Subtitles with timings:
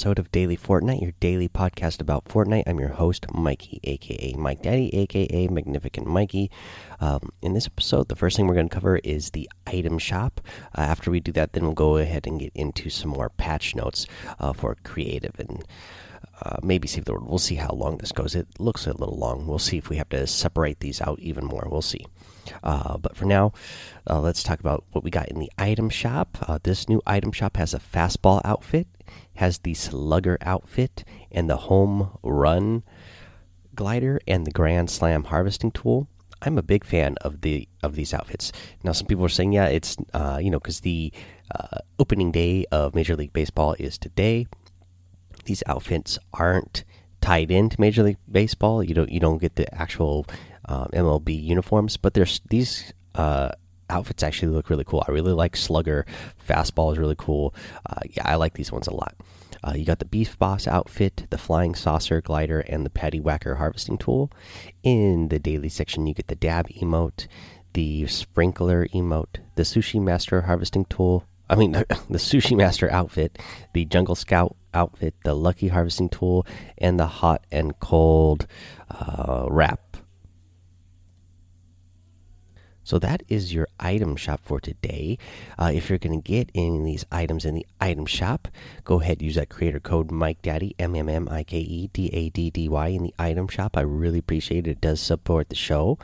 [0.00, 2.62] episode of Daily Fortnite, your daily podcast about Fortnite.
[2.66, 6.50] I'm your host, Mikey, aka Mike Daddy, aka Magnificent Mikey.
[7.00, 10.40] Um, in this episode, the first thing we're going to cover is the item shop.
[10.74, 13.76] Uh, after we do that, then we'll go ahead and get into some more patch
[13.76, 14.06] notes
[14.38, 15.66] uh, for creative and
[16.40, 17.28] uh, maybe Save the World.
[17.28, 18.34] We'll see how long this goes.
[18.34, 19.46] It looks a little long.
[19.46, 21.68] We'll see if we have to separate these out even more.
[21.70, 22.06] We'll see.
[22.62, 23.52] Uh, but for now,
[24.08, 26.38] uh, let's talk about what we got in the item shop.
[26.48, 28.86] Uh, this new item shop has a fastball outfit,
[29.34, 32.82] has the slugger outfit, and the home run
[33.74, 36.08] glider and the grand slam harvesting tool.
[36.42, 38.52] I'm a big fan of the of these outfits.
[38.82, 41.12] Now, some people are saying, yeah, it's uh, you know because the
[41.54, 44.46] uh, opening day of Major League Baseball is today
[45.44, 46.84] these outfits aren't
[47.20, 48.82] tied into Major League Baseball.
[48.82, 50.26] You don't you don't get the actual
[50.66, 53.50] um, MLB uniforms, but there's these uh,
[53.90, 55.04] outfits actually look really cool.
[55.06, 56.06] I really like Slugger.
[56.48, 57.54] Fastball is really cool.
[57.84, 59.14] Uh, yeah, I like these ones a lot.
[59.62, 63.56] Uh, you got the Beef Boss outfit, the Flying Saucer glider, and the Patty Whacker
[63.56, 64.30] harvesting tool.
[64.82, 67.26] In the daily section, you get the Dab emote,
[67.74, 71.26] the Sprinkler emote, the Sushi Master harvesting tool.
[71.50, 73.38] I mean, the, the Sushi Master outfit,
[73.74, 76.46] the Jungle Scout outfit, the Lucky Harvesting Tool,
[76.78, 78.46] and the Hot and Cold
[78.90, 79.89] uh, Wrap.
[82.90, 85.16] So that is your item shop for today.
[85.56, 88.48] Uh, if you're going to get any of these items in the item shop,
[88.82, 92.10] go ahead use that creator code Mike Daddy M M M I K E D
[92.12, 93.76] A D D Y in the item shop.
[93.76, 94.70] I really appreciate it.
[94.72, 96.00] It does support the show.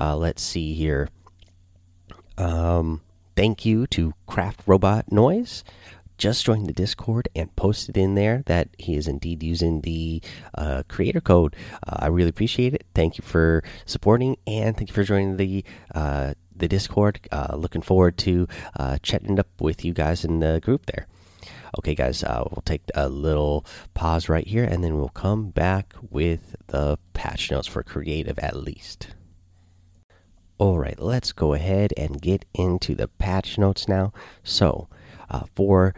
[0.00, 1.08] Uh, let's see here.
[2.36, 3.00] Um,
[3.34, 5.64] thank you to Craft Robot Noise
[6.18, 10.20] just joined the Discord and posted in there that he is indeed using the
[10.54, 11.56] uh, creator code.
[11.86, 12.84] Uh, I really appreciate it.
[12.94, 15.64] Thank you for supporting and thank you for joining the
[15.94, 17.20] uh, the Discord.
[17.30, 21.06] Uh, looking forward to uh, chatting up with you guys in the group there.
[21.78, 23.64] Okay, guys, uh, we'll take a little
[23.94, 28.56] pause right here and then we'll come back with the patch notes for creative at
[28.56, 29.08] least.
[30.56, 34.12] All right, let's go ahead and get into the patch notes now.
[34.42, 34.88] So,
[35.30, 35.94] uh, for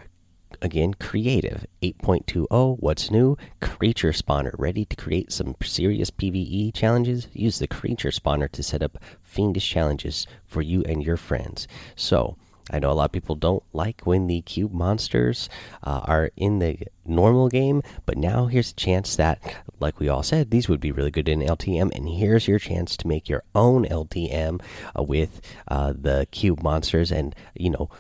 [0.63, 1.67] again creative.
[1.83, 3.37] 8.20 what's new?
[3.61, 7.29] Creature spawner ready to create some serious pve challenges?
[7.33, 11.67] Use the creature spawner to set up fiendish challenges for you and your friends.
[11.97, 12.37] So
[12.73, 15.49] I know a lot of people don't like when the cube monsters
[15.83, 19.41] uh, are in the normal game, but now here's a chance that,
[19.81, 21.91] like we all said, these would be really good in LTM.
[21.95, 24.63] And here's your chance to make your own LTM
[24.97, 27.91] uh, with uh, the cube monsters and, you know,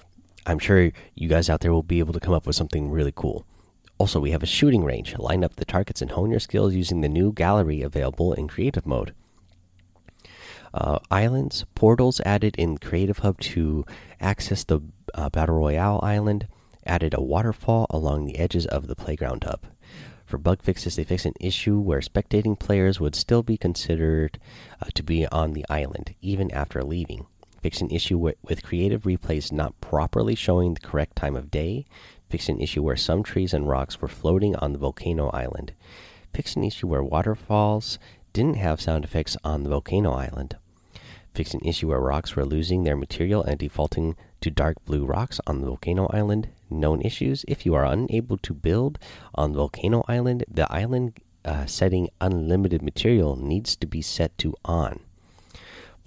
[0.50, 3.12] I'm sure you guys out there will be able to come up with something really
[3.14, 3.46] cool.
[3.98, 5.16] Also, we have a shooting range.
[5.16, 8.84] Line up the targets and hone your skills using the new gallery available in creative
[8.84, 9.14] mode.
[10.74, 13.84] Uh, islands, portals added in Creative Hub to
[14.20, 14.80] access the
[15.14, 16.48] uh, Battle Royale island.
[16.84, 19.66] Added a waterfall along the edges of the playground hub.
[20.26, 24.40] For bug fixes, they fixed an issue where spectating players would still be considered
[24.82, 27.26] uh, to be on the island, even after leaving
[27.60, 31.86] fix an issue with, with creative replays not properly showing the correct time of day,
[32.28, 35.72] fix an issue where some trees and rocks were floating on the volcano island,
[36.32, 37.98] fix an issue where waterfalls
[38.32, 40.56] didn't have sound effects on the volcano island,
[41.34, 45.40] fix an issue where rocks were losing their material and defaulting to dark blue rocks
[45.46, 46.48] on the volcano island.
[46.70, 48.98] Known issues if you are unable to build
[49.34, 55.00] on volcano island, the island uh, setting unlimited material needs to be set to on.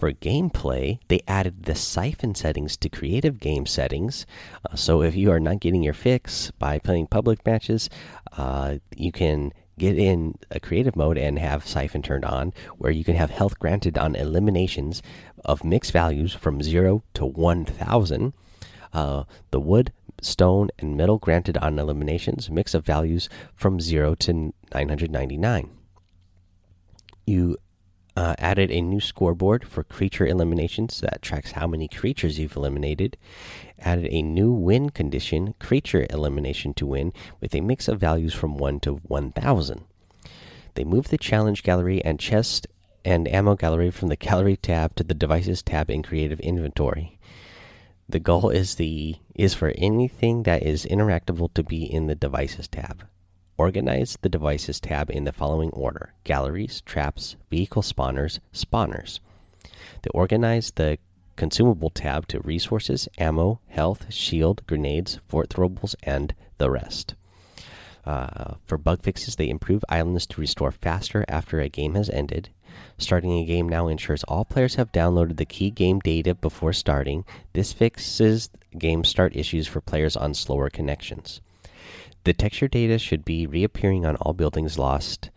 [0.04, 4.26] For gameplay, they added the siphon settings to creative game settings.
[4.70, 7.90] Uh, so if you are not getting your fix by playing public matches,
[8.36, 13.06] uh, you can get in a creative mode and have siphon turned on, where you
[13.06, 15.02] can have health granted on eliminations
[15.46, 18.34] of mixed values from 0 to 1000.
[18.92, 24.34] Uh, the wood, stone, and metal granted on eliminations, mix of values from 0 to
[24.74, 25.70] 999.
[27.26, 27.56] You
[28.16, 33.18] uh, added a new scoreboard for creature eliminations that tracks how many creatures you've eliminated.
[33.80, 38.58] Added a new win condition, creature elimination to win, with a mix of values from
[38.58, 39.84] 1 to 1000.
[40.76, 42.68] They moved the challenge gallery and chest
[43.06, 47.20] and ammo gallery from the gallery tab to the devices tab in creative inventory.
[48.08, 52.68] The goal is the is for anything that is interactable to be in the devices
[52.68, 53.06] tab.
[53.58, 59.20] Organize the devices tab in the following order galleries, traps, vehicle spawners, spawners.
[60.02, 60.98] They organize the
[61.36, 67.16] consumable tab to resources, ammo, health, shield, grenades, fort throwables, and the rest.
[68.06, 72.50] Uh, for bug fixes, they improve islands to restore faster after a game has ended.
[72.98, 77.24] Starting a game now ensures all players have downloaded the key game data before starting.
[77.54, 81.40] This fixes game start issues for players on slower connections.
[82.24, 85.30] The texture data should be reappearing on all buildings lost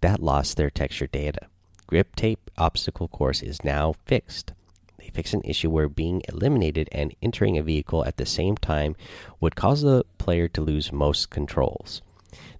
[0.00, 1.48] that lost their texture data.
[1.86, 4.52] Grip tape obstacle course is now fixed.
[4.98, 8.94] They fix an issue where being eliminated and entering a vehicle at the same time
[9.40, 12.02] would cause the player to lose most controls.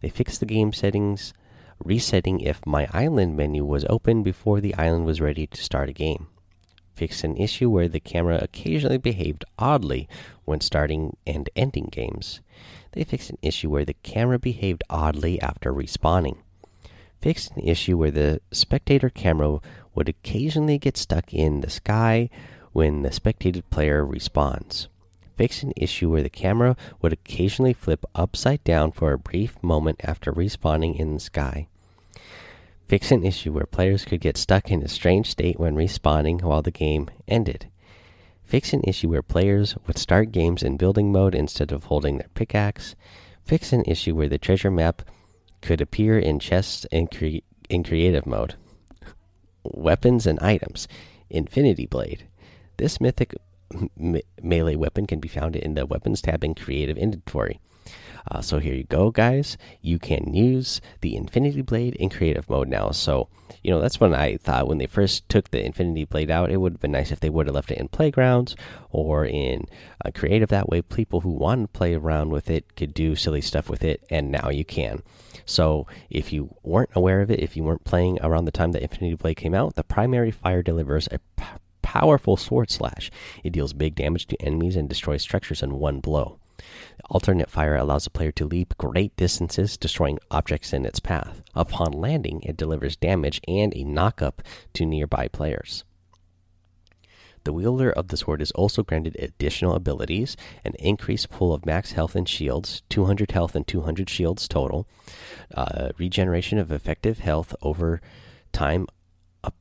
[0.01, 1.33] They fixed the game settings,
[1.85, 5.93] resetting if my island menu was open before the island was ready to start a
[5.93, 6.29] game.
[6.95, 10.09] Fixed an issue where the camera occasionally behaved oddly
[10.49, 12.41] when starting and ending games.
[12.93, 16.39] They fixed an issue where the camera behaved oddly after respawning
[17.21, 19.59] fixed an issue where the spectator camera
[19.95, 22.31] would occasionally get stuck in the sky
[22.73, 24.87] when the spectated player respawns.
[25.37, 30.01] Fixed an issue where the camera would occasionally flip upside down for a brief moment
[30.03, 31.69] after respawning in the sky.
[32.89, 36.63] Fix an issue where players could get stuck in a strange state when respawning while
[36.63, 37.67] the game ended.
[38.49, 42.31] Fix an issue where players would start games in building mode instead of holding their
[42.33, 42.95] pickaxe.
[43.45, 45.03] Fix an issue where the treasure map
[45.61, 48.55] could appear in chests in, cre in creative mode.
[49.65, 50.89] Weapons and items
[51.29, 52.27] Infinity Blade.
[52.79, 53.35] This mythic
[53.95, 57.61] me melee weapon can be found in the Weapons tab in Creative Inventory.
[58.31, 59.57] Uh, so here you go, guys.
[59.81, 62.91] You can use the Infinity Blade in creative mode now.
[62.91, 63.29] So,
[63.63, 66.59] you know, that's when I thought when they first took the Infinity Blade out, it
[66.59, 68.55] would have been nice if they would have left it in Playgrounds
[68.91, 69.67] or in
[70.05, 70.49] uh, creative.
[70.51, 73.83] That way, people who want to play around with it could do silly stuff with
[73.83, 75.03] it, and now you can.
[75.47, 78.83] So, if you weren't aware of it, if you weren't playing around the time that
[78.83, 81.21] Infinity Blade came out, the primary fire delivers a
[81.81, 83.11] powerful sword slash.
[83.43, 86.39] It deals big damage to enemies and destroys structures in one blow.
[87.11, 91.43] Alternate fire allows the player to leap great distances, destroying objects in its path.
[91.55, 94.41] Upon landing, it delivers damage and a knockup
[94.75, 95.85] to nearby players.
[97.45, 101.93] The wielder of the sword is also granted additional abilities an increased pool of max
[101.93, 104.87] health and shields, 200 health and 200 shields total,
[105.55, 108.03] uh, regeneration of effective health over
[108.53, 108.87] time,
[109.43, 109.55] up,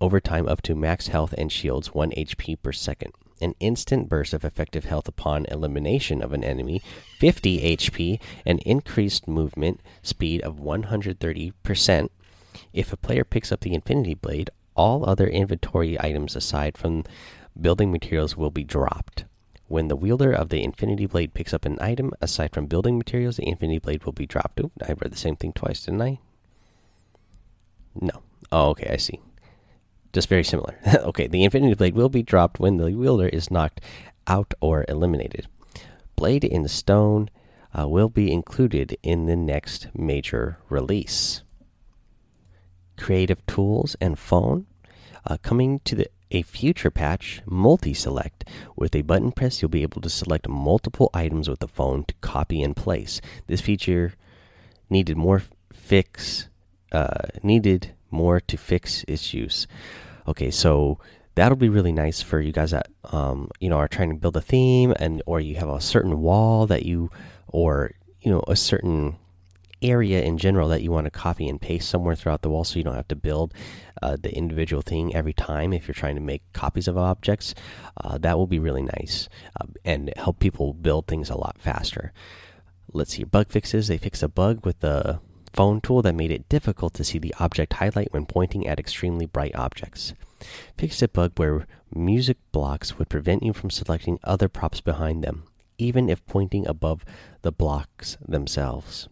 [0.00, 4.32] over time up to max health and shields 1 HP per second an instant burst
[4.32, 6.80] of effective health upon elimination of an enemy,
[7.18, 12.08] 50 HP, and increased movement speed of 130%.
[12.72, 17.04] If a player picks up the Infinity Blade, all other inventory items aside from
[17.60, 19.24] building materials will be dropped.
[19.68, 23.36] When the wielder of the Infinity Blade picks up an item aside from building materials,
[23.36, 24.60] the Infinity Blade will be dropped.
[24.60, 26.18] Oop, I read the same thing twice, didn't I?
[27.98, 28.22] No.
[28.50, 29.20] Oh, okay, I see
[30.12, 30.76] just very similar.
[30.94, 33.80] okay, the Infinity Blade will be dropped when the wielder is knocked
[34.26, 35.46] out or eliminated.
[36.16, 37.30] Blade in Stone
[37.78, 41.42] uh, will be included in the next major release.
[42.96, 44.66] Creative Tools and Phone
[45.26, 48.48] uh, coming to the a future patch, multi select.
[48.74, 52.14] With a button press, you'll be able to select multiple items with the phone to
[52.22, 53.20] copy and place.
[53.48, 54.14] This feature
[54.88, 55.42] needed more
[55.72, 56.48] fix
[56.90, 59.66] uh, needed more to fix its use.
[60.28, 60.98] Okay, so
[61.34, 64.36] that'll be really nice for you guys that um, you know are trying to build
[64.36, 67.10] a theme and or you have a certain wall that you
[67.48, 69.16] or you know a certain
[69.80, 72.78] area in general that you want to copy and paste somewhere throughout the wall so
[72.78, 73.52] you don't have to build
[74.00, 77.52] uh, the individual thing every time if you're trying to make copies of objects
[78.04, 79.28] uh, that will be really nice
[79.60, 82.12] uh, and help people build things a lot faster
[82.92, 85.18] let's see bug fixes they fix a bug with the
[85.52, 89.26] phone tool that made it difficult to see the object highlight when pointing at extremely
[89.26, 90.14] bright objects.
[90.76, 95.44] Fixed a bug where music blocks would prevent you from selecting other props behind them,
[95.78, 97.04] even if pointing above
[97.42, 99.08] the blocks themselves.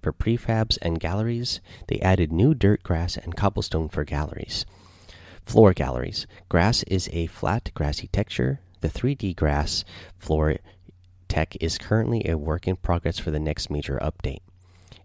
[0.00, 4.64] For prefabs and galleries, they added new dirt, grass, and cobblestone for galleries.
[5.44, 6.26] Floor galleries.
[6.48, 8.60] Grass is a flat, grassy texture.
[8.80, 9.84] The 3D grass
[10.18, 10.56] floor
[11.28, 14.40] tech is currently a work in progress for the next major update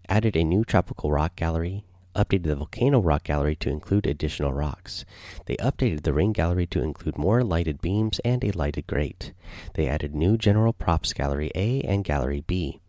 [0.08, 1.84] added a new tropical rock gallery,
[2.16, 5.04] updated the volcano rock gallery to include additional rocks.
[5.46, 9.32] They updated the ring gallery to include more lighted beams and a lighted grate.
[9.74, 12.80] They added new general props gallery A and gallery B.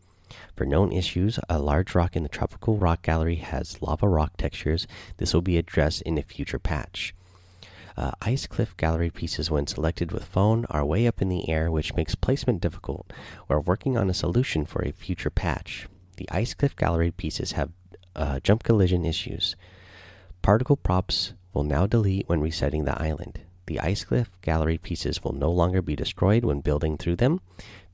[0.55, 4.87] For known issues, a large rock in the tropical rock gallery has lava rock textures.
[5.17, 7.13] This will be addressed in a future patch.
[7.97, 11.69] Uh, ice cliff gallery pieces, when selected with phone, are way up in the air,
[11.69, 13.11] which makes placement difficult.
[13.47, 15.87] We're working on a solution for a future patch.
[16.19, 17.71] The Ice Cliff Gallery pieces have
[18.13, 19.55] uh, jump collision issues.
[20.41, 23.39] Particle props will now delete when resetting the island.
[23.67, 27.39] The Ice Cliff Gallery pieces will no longer be destroyed when building through them,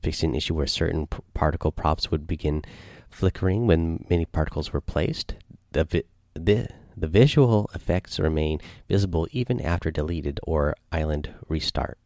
[0.02, 2.64] fixing an issue where certain particle props would begin
[3.08, 5.34] flickering when many particles were placed.
[5.70, 6.02] The, vi
[6.34, 6.66] the,
[6.96, 11.96] the visual effects remain visible even after deleted or island restart.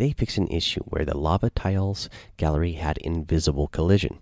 [0.00, 4.16] They fixed an issue where the lava tiles gallery had invisible collision.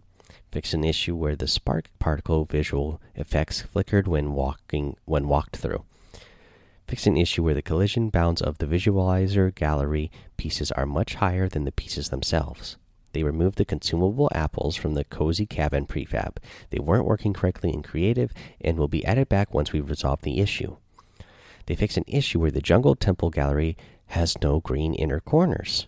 [0.50, 5.84] Fixed an issue where the spark particle visual effects flickered when walking when walked through.
[6.88, 11.48] Fixed an issue where the collision bounds of the visualizer gallery pieces are much higher
[11.48, 12.76] than the pieces themselves.
[13.12, 16.38] They removed the consumable apples from the cozy cabin prefab.
[16.70, 20.40] They weren't working correctly in creative and will be added back once we resolve the
[20.40, 20.76] issue.
[21.66, 23.76] They fixed an issue where the jungle temple gallery
[24.08, 25.86] has no green inner corners.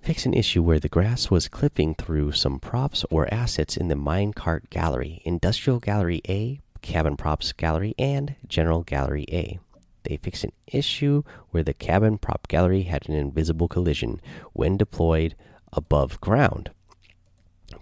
[0.00, 3.94] Fix an issue where the grass was clipping through some props or assets in the
[3.94, 9.58] minecart gallery, industrial gallery A, cabin props gallery, and general gallery A.
[10.04, 14.20] They fixed an issue where the cabin prop gallery had an invisible collision
[14.52, 15.34] when deployed
[15.72, 16.70] above ground.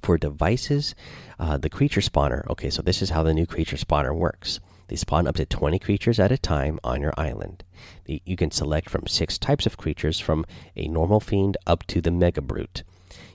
[0.00, 0.94] For devices,
[1.38, 2.48] uh, the creature spawner.
[2.48, 4.60] Okay, so this is how the new creature spawner works.
[4.92, 7.64] They spawn up to 20 creatures at a time on your island.
[8.04, 10.44] You can select from six types of creatures from
[10.76, 12.82] a normal fiend up to the mega brute.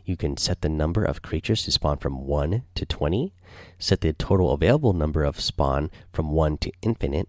[0.06, 3.34] You can set the number of creatures to spawn from 1 to 20,
[3.80, 7.28] set the total available number of spawn from 1 to infinite,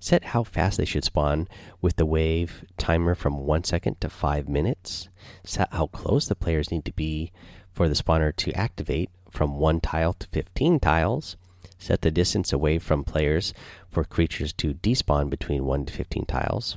[0.00, 1.46] set how fast they should spawn
[1.80, 5.08] with the wave timer from 1 second to 5 minutes,
[5.44, 7.30] set how close the players need to be
[7.70, 11.36] for the spawner to activate from 1 tile to 15 tiles,
[11.82, 13.52] set the distance away from players
[13.90, 16.76] for creatures to despawn between 1 to 15 tiles,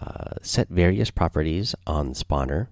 [0.00, 2.68] uh, set various properties on the spawner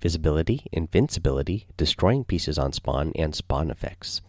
[0.00, 4.20] visibility, invincibility, destroying pieces on spawn, and spawn effects.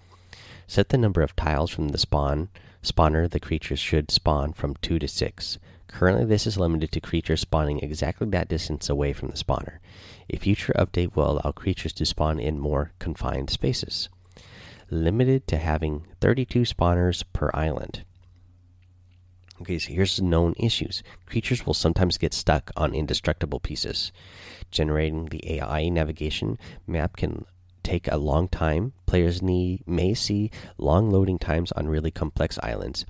[0.67, 2.49] Set the number of tiles from the spawn
[2.83, 5.59] spawner the creatures should spawn from 2 to 6.
[5.87, 9.79] Currently, this is limited to creatures spawning exactly that distance away from the spawner.
[10.29, 14.07] A future update will allow creatures to spawn in more confined spaces.
[14.91, 18.03] Limited to having 32 spawners per island.
[19.61, 21.03] Okay, so here's known issues.
[21.25, 24.11] Creatures will sometimes get stuck on indestructible pieces.
[24.71, 27.45] Generating the AI navigation map can
[27.83, 28.93] take a long time.
[29.05, 33.05] Players need, may see long loading times on really complex islands.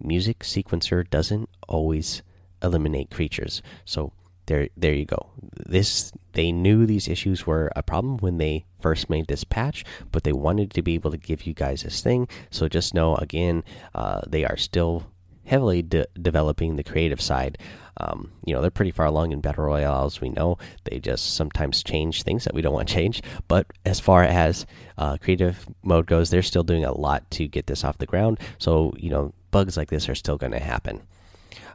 [0.00, 2.22] Music sequencer doesn't always
[2.62, 3.62] eliminate creatures.
[3.84, 4.12] So
[4.46, 5.30] there there you go.
[5.66, 10.24] This they knew these issues were a problem when they first made this patch, but
[10.24, 12.28] they wanted to be able to give you guys this thing.
[12.50, 15.06] So just know again, uh, they are still
[15.46, 17.58] heavily de developing the creative side.
[17.96, 20.20] Um, you know, they're pretty far along in battle royales.
[20.20, 23.22] We know they just sometimes change things that we don't want to change.
[23.46, 24.66] But as far as
[24.98, 28.40] uh, creative mode goes, they're still doing a lot to get this off the ground.
[28.58, 31.02] So you know, bugs like this are still going to happen.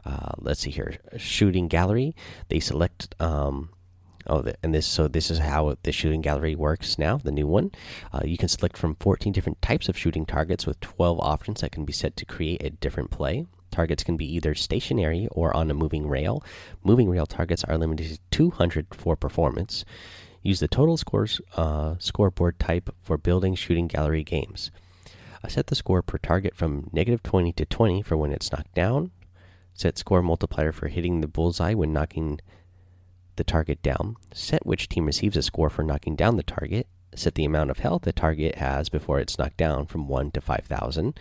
[0.04, 2.14] Uh, let's see here, shooting gallery.
[2.48, 3.14] They select.
[3.20, 3.70] Um,
[4.26, 7.16] Oh, and this so this is how the shooting gallery works now.
[7.16, 7.72] The new one,
[8.12, 11.72] uh, you can select from 14 different types of shooting targets with 12 options that
[11.72, 13.46] can be set to create a different play.
[13.70, 16.44] Targets can be either stationary or on a moving rail.
[16.84, 19.84] Moving rail targets are limited to 200 for performance.
[20.42, 24.70] Use the total scores uh, scoreboard type for building shooting gallery games.
[25.42, 28.74] I set the score per target from negative 20 to 20 for when it's knocked
[28.74, 29.12] down.
[29.74, 32.40] Set score multiplier for hitting the bullseye when knocking
[33.36, 34.16] the target down.
[34.34, 36.86] Set which team receives a score for knocking down the target.
[37.14, 40.40] Set the amount of health the target has before it's knocked down from 1 to
[40.40, 41.18] 5,000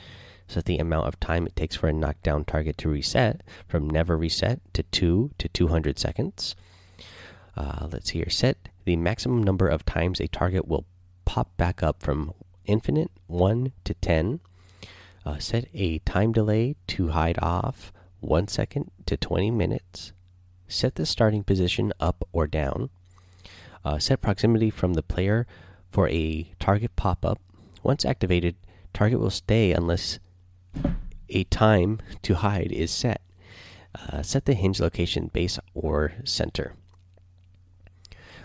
[0.49, 4.17] set the amount of time it takes for a knockdown target to reset from never
[4.17, 6.55] reset to 2 to 200 seconds.
[7.55, 8.29] Uh, let's see here.
[8.29, 10.85] Set the maximum number of times a target will
[11.25, 12.33] pop back up from
[12.65, 14.39] infinite 1 to 10.
[15.25, 20.11] Uh, set a time delay to hide off 1 second to 20 minutes.
[20.67, 22.89] Set the starting position up or down.
[23.83, 25.47] Uh, set proximity from the player
[25.91, 27.39] for a target pop up.
[27.81, 28.55] Once activated,
[28.93, 30.19] target will stay unless
[31.29, 33.21] a time to hide is set.
[33.95, 36.75] Uh, set the hinge location base or center.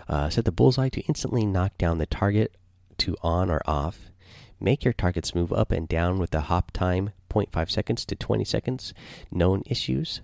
[0.07, 2.55] Uh, set the bullseye to instantly knock down the target
[2.97, 4.11] to on or off.
[4.59, 8.45] Make your targets move up and down with the hop time 0.5 seconds to 20
[8.45, 8.93] seconds.
[9.31, 10.21] Known issues.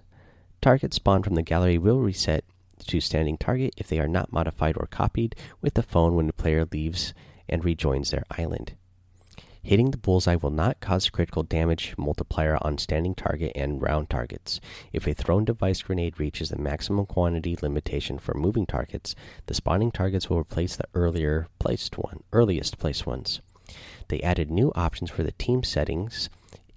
[0.61, 2.45] Targets spawned from the gallery will reset
[2.87, 6.33] to standing target if they are not modified or copied with the phone when the
[6.33, 7.13] player leaves
[7.49, 8.73] and rejoins their island.
[9.63, 14.59] Hitting the bullseye will not cause critical damage multiplier on standing target and round targets.
[14.91, 19.15] If a thrown device grenade reaches the maximum quantity limitation for moving targets,
[19.45, 23.41] the spawning targets will replace the earlier placed one, earliest placed ones.
[24.07, 26.29] They added new options for the team settings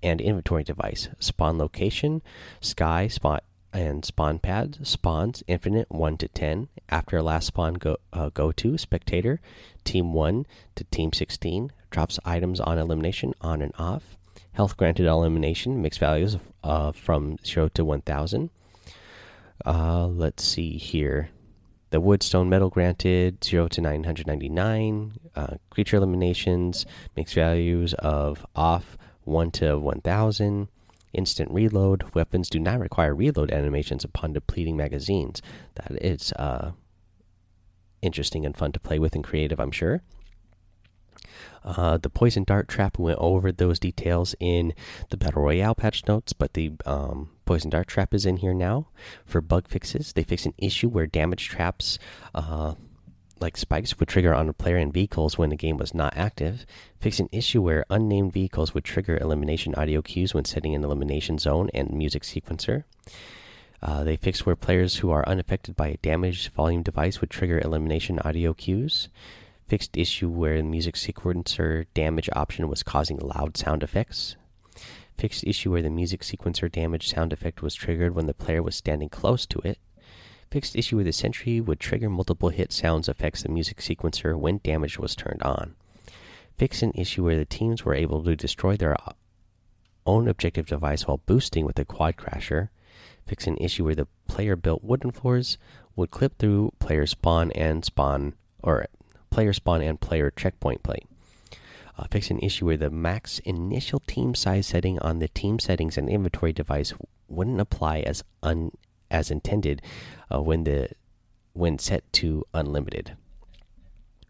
[0.05, 2.23] and inventory device, spawn location,
[2.61, 3.41] sky spawn
[3.73, 6.69] and spawn pads, spawns infinite 1 to 10.
[6.91, 9.41] After last spawn go uh, go to spectator,
[9.83, 10.47] team 1
[10.77, 14.17] to team 16, drops items on elimination on and off.
[14.53, 18.51] Health granted elimination, mixed values uh, from 0 to 1000.
[19.67, 21.31] Uh, let's see here.
[21.91, 25.15] The Woodstone medal granted 0 to 999.
[25.35, 30.69] Uh, creature eliminations, mixed values of off 1 to 1000.
[31.13, 32.05] Instant reload.
[32.13, 35.41] Weapons do not require reload animations upon depleting magazines.
[35.77, 36.73] That is uh,
[38.03, 40.03] interesting and fun to play with and creative, I'm sure.
[41.65, 44.75] Uh, the poison dart trap we went over those details in
[45.11, 48.89] the battle royale patch notes, but the um, poison dart trap is in here now
[49.25, 50.13] for bug fixes.
[50.13, 51.99] They fix an issue where damage traps,
[52.35, 52.75] uh,
[53.41, 56.67] like spikes, would trigger on a player and vehicles when the game was not active.
[57.01, 61.39] Fix an issue where unnamed vehicles would trigger elimination audio cues when setting an elimination
[61.39, 62.85] zone and music sequencer.
[63.83, 67.59] Uh, they fixed where players who are unaffected by a damaged volume device would trigger
[67.59, 69.09] elimination audio cues
[69.67, 74.37] fixed issue where the music sequencer damage option was causing loud sound effects.
[75.17, 78.75] Fixed issue where the music sequencer damage sound effect was triggered when the player was
[78.75, 79.79] standing close to it.
[80.51, 84.61] Fixed issue where the sentry would trigger multiple hit sounds affects the music sequencer when
[84.63, 85.75] damage was turned on.
[86.57, 88.97] Fix an issue where the teams were able to destroy their
[90.07, 92.69] own objective device while boosting with the quad crasher.
[93.27, 95.59] Fix an issue where the player built wooden floors
[95.97, 98.87] would clip through player spawn and spawn or
[99.31, 101.01] player spawn and player checkpoint play.
[101.97, 105.97] Uh, fix an issue where the max initial team size setting on the team settings
[105.97, 106.93] and inventory device
[107.29, 108.73] wouldn't apply as un
[109.11, 109.83] as intended
[110.33, 110.91] uh, when the
[111.53, 113.17] when set to unlimited.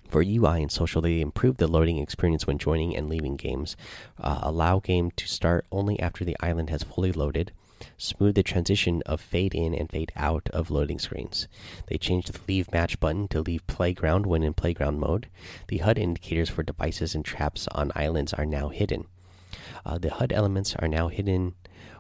[0.09, 3.77] For UI and social, they improve the loading experience when joining and leaving games.
[4.21, 7.51] Uh, allow game to start only after the island has fully loaded
[7.97, 11.49] smooth the transition of fade in and fade out of loading screens.
[11.87, 15.29] They changed the leave match button to leave playground when in playground mode.
[15.69, 19.07] The HUD indicators for devices and traps on islands are now hidden.
[19.85, 21.55] Uh, the HUD elements are now hidden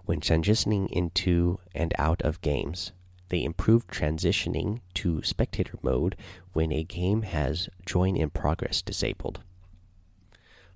[0.04, 2.92] when transitioning into and out of games.
[3.28, 6.16] They improved transitioning to spectator mode
[6.52, 9.40] when a game has join in progress disabled.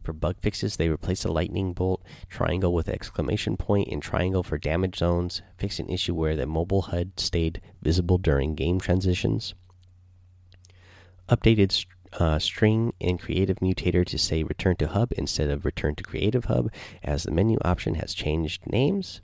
[0.02, 4.56] For bug fixes, they replaced the lightning bolt triangle with exclamation point and triangle for
[4.56, 9.54] damage zones, fixed an issue where the mobile HUD stayed visible during game transitions.
[11.28, 16.02] Updated uh, string and creative mutator to say return to hub instead of return to
[16.02, 16.70] creative hub,
[17.02, 19.20] as the menu option has changed names.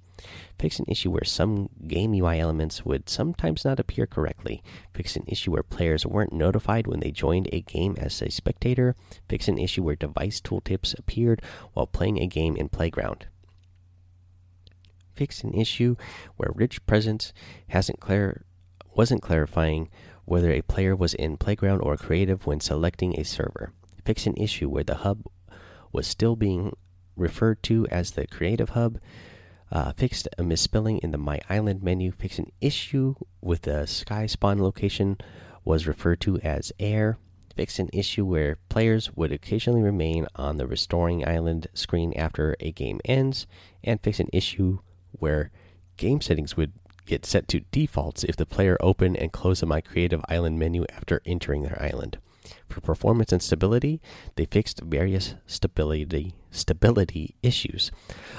[0.58, 4.62] Fix an issue where some game UI elements would sometimes not appear correctly.
[4.92, 8.94] Fix an issue where players weren't notified when they joined a game as a spectator.
[9.28, 11.42] Fix an issue where device tooltips appeared
[11.72, 13.26] while playing a game in Playground.
[15.14, 15.96] Fix an issue
[16.36, 17.32] where rich presence
[17.68, 18.44] hasn't clar
[18.94, 19.90] wasn't clarifying
[20.24, 23.72] whether a player was in Playground or Creative when selecting a server.
[24.04, 25.24] Fix an issue where the hub
[25.92, 26.72] was still being
[27.16, 28.98] referred to as the Creative Hub
[29.70, 32.12] uh, fixed a misspelling in the My Island menu.
[32.12, 35.18] Fixed an issue with the Sky Spawn location
[35.64, 37.18] was referred to as Air.
[37.56, 42.72] Fixed an issue where players would occasionally remain on the Restoring Island screen after a
[42.72, 43.46] game ends.
[43.82, 44.80] And fixed an issue
[45.12, 45.50] where
[45.96, 46.72] game settings would
[47.06, 50.84] get set to defaults if the player open and close the My Creative Island menu
[50.94, 52.18] after entering their island.
[52.68, 54.00] For performance and stability,
[54.36, 57.90] they fixed various stability stability issues.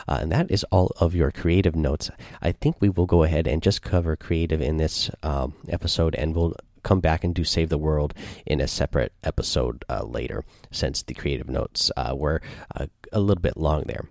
[0.08, 2.10] Uh, and that is all of your creative notes.
[2.42, 6.36] I think we will go ahead and just cover creative in this um, episode, and
[6.36, 8.14] we'll come back and do Save the World
[8.46, 12.42] in a separate episode uh, later, since the creative notes uh, were
[12.76, 14.06] uh, a little bit long there.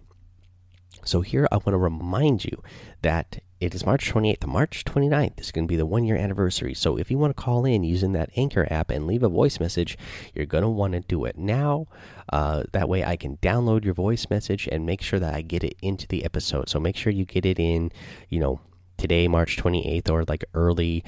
[1.05, 2.63] So, here I want to remind you
[3.03, 4.47] that it is March 28th.
[4.47, 6.75] March 29th is going to be the one year anniversary.
[6.75, 9.59] So if you want to call in using that Anchor app and leave a voice
[9.59, 9.97] message,
[10.35, 11.87] you're going to want to do it now.
[12.31, 15.65] Uh, that way I can download your voice message and make sure that I get
[15.65, 16.69] it into the episode.
[16.69, 17.91] So make sure you get it in,
[18.29, 18.61] you know,
[18.99, 21.03] today, March 28th, or like early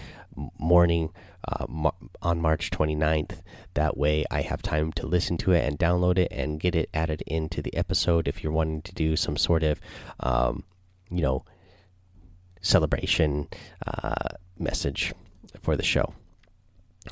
[0.59, 1.11] morning
[1.47, 1.67] uh,
[2.23, 3.43] on March 29th.
[3.75, 6.89] That way I have time to listen to it and download it and get it
[6.95, 9.79] added into the episode if you're wanting to do some sort of,
[10.21, 10.65] um,
[11.11, 11.45] you know,
[12.67, 13.49] celebration
[13.87, 15.15] uh, message
[15.63, 16.15] for the show.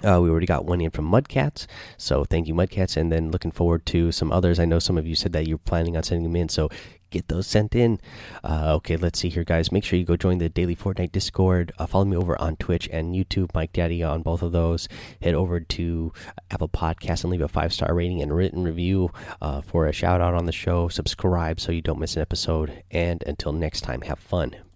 [0.02, 2.96] Uh, we already got one in from Mudcats, so thank you, Mudcats.
[2.96, 4.58] And then looking forward to some others.
[4.58, 6.68] I know some of you said that you're planning on sending them in, so
[7.10, 8.00] get those sent in.
[8.42, 9.70] Uh, okay, let's see here, guys.
[9.70, 11.70] Make sure you go join the Daily Fortnite Discord.
[11.78, 14.88] Uh, follow me over on Twitch and YouTube, Mike Daddy on both of those.
[15.22, 16.12] Head over to
[16.50, 20.20] Apple Podcasts and leave a five star rating and written review uh, for a shout
[20.20, 20.88] out on the show.
[20.88, 22.82] Subscribe so you don't miss an episode.
[22.90, 24.56] And until next time, have fun